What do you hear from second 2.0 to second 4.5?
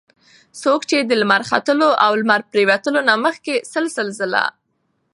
او لمر پرېوتلو نه مخکي سل سل ځله